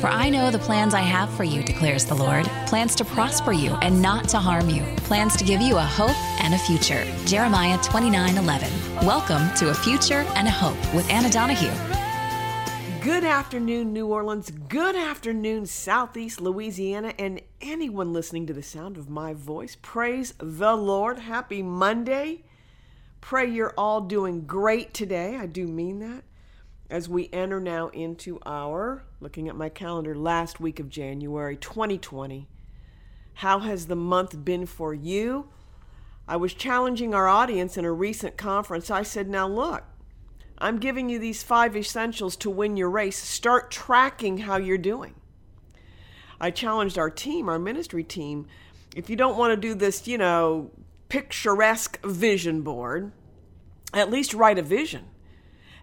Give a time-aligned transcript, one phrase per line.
[0.00, 3.52] For I know the plans I have for you, declares the Lord plans to prosper
[3.52, 7.04] you and not to harm you, plans to give you a hope and a future.
[7.26, 9.06] Jeremiah 29 11.
[9.06, 11.70] Welcome to A Future and a Hope with Anna Donahue.
[13.02, 14.50] Good afternoon, New Orleans.
[14.50, 19.76] Good afternoon, Southeast Louisiana, and anyone listening to the sound of my voice.
[19.82, 21.18] Praise the Lord.
[21.18, 22.44] Happy Monday.
[23.20, 25.36] Pray you're all doing great today.
[25.36, 26.24] I do mean that.
[26.90, 32.48] As we enter now into our, looking at my calendar, last week of January 2020.
[33.34, 35.48] How has the month been for you?
[36.26, 38.90] I was challenging our audience in a recent conference.
[38.90, 39.84] I said, Now look,
[40.58, 43.16] I'm giving you these five essentials to win your race.
[43.16, 45.14] Start tracking how you're doing.
[46.40, 48.48] I challenged our team, our ministry team,
[48.96, 50.70] if you don't want to do this, you know,
[51.08, 53.12] picturesque vision board,
[53.94, 55.04] at least write a vision.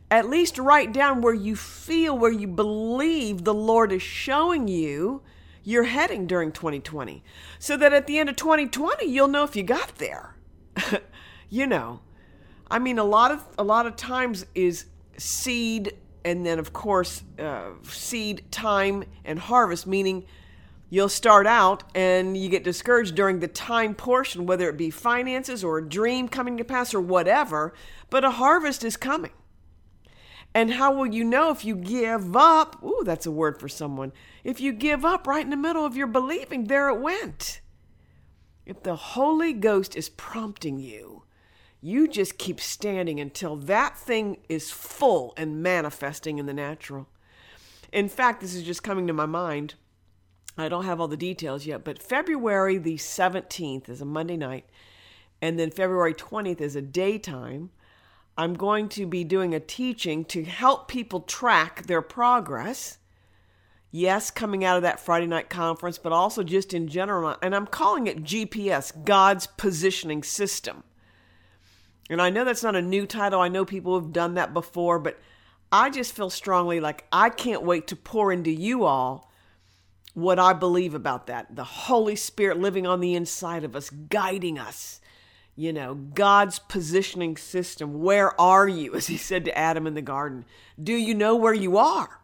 [0.10, 5.22] At least write down where you feel, where you believe the Lord is showing you
[5.68, 7.22] you're heading during 2020.
[7.60, 10.34] So that at the end of 2020, you'll know if you got there.
[11.50, 12.00] you know.
[12.72, 14.86] I mean, a lot of a lot of times is
[15.18, 20.26] seed, and then of course uh, seed time and harvest, meaning
[20.90, 25.66] you'll start out and you get discouraged during the time portion, whether it be finances
[25.66, 27.74] or a dream coming to pass or whatever.
[28.10, 29.32] But a harvest is coming.
[30.54, 32.84] And how will you know if you give up?
[32.84, 34.12] Ooh, that's a word for someone.
[34.44, 37.62] If you give up right in the middle of your believing, there it went.
[38.66, 41.24] If the Holy Ghost is prompting you,
[41.80, 47.08] you just keep standing until that thing is full and manifesting in the natural.
[47.94, 49.76] In fact, this is just coming to my mind.
[50.58, 54.66] I don't have all the details yet, but February the 17th is a Monday night,
[55.42, 57.70] and then February 20th is a daytime.
[58.38, 63.00] I'm going to be doing a teaching to help people track their progress.
[63.90, 67.36] Yes, coming out of that Friday night conference, but also just in general.
[67.42, 70.84] And I'm calling it GPS, God's Positioning System.
[72.10, 73.42] And I know that's not a new title.
[73.42, 75.20] I know people have done that before, but
[75.72, 79.32] I just feel strongly like I can't wait to pour into you all
[80.14, 81.56] what I believe about that.
[81.56, 85.02] The Holy Spirit living on the inside of us, guiding us.
[85.60, 88.02] You know, God's positioning system.
[88.02, 88.96] Where are you?
[88.96, 90.46] As he said to Adam in the garden.
[90.82, 92.22] Do you know where you are?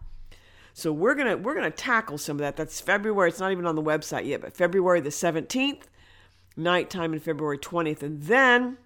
[0.76, 2.56] So we're gonna we're gonna tackle some of that.
[2.56, 3.30] That's February.
[3.30, 5.84] It's not even on the website yet, but February the 17th,
[6.56, 8.02] nighttime and February 20th.
[8.02, 8.78] And then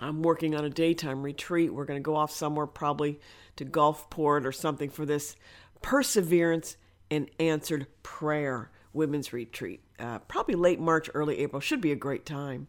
[0.00, 1.72] I'm working on a daytime retreat.
[1.72, 3.20] We're going to go off somewhere, probably
[3.56, 5.36] to Gulfport or something, for this
[5.82, 6.76] perseverance
[7.10, 9.80] and answered prayer women's retreat.
[9.98, 11.60] Uh, probably late March, early April.
[11.60, 12.68] Should be a great time.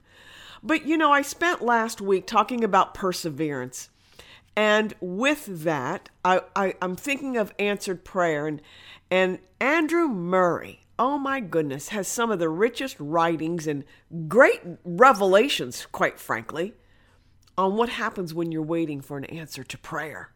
[0.64, 3.90] But you know, I spent last week talking about perseverance.
[4.56, 8.48] And with that, I, I, I'm thinking of answered prayer.
[8.48, 8.62] And,
[9.12, 13.84] and Andrew Murray, oh my goodness, has some of the richest writings and
[14.28, 16.74] great revelations, quite frankly
[17.58, 20.32] on what happens when you're waiting for an answer to prayer.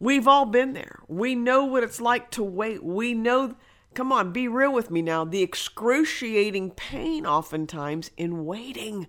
[0.00, 1.00] We've all been there.
[1.08, 2.84] We know what it's like to wait.
[2.84, 3.56] We know,
[3.94, 9.06] come on, be real with me now, the excruciating pain oftentimes in waiting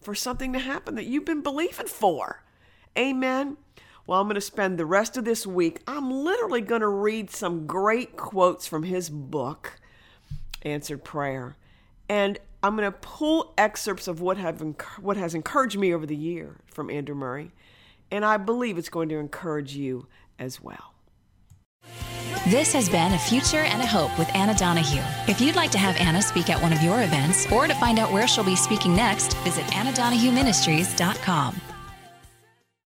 [0.00, 2.44] for something to happen that you've been believing for.
[2.96, 3.56] Amen.
[4.06, 7.30] Well, I'm going to spend the rest of this week, I'm literally going to read
[7.30, 9.78] some great quotes from his book,
[10.62, 11.56] Answered Prayer.
[12.08, 14.60] And I'm going to pull excerpts of what have
[15.00, 17.52] what has encouraged me over the year from Andrew Murray,
[18.10, 20.08] and I believe it's going to encourage you
[20.38, 20.94] as well.
[22.46, 25.02] This has been A Future and a Hope with Anna Donahue.
[25.26, 27.98] If you'd like to have Anna speak at one of your events or to find
[27.98, 31.67] out where she'll be speaking next, visit AnnaDonahueMinistries.com.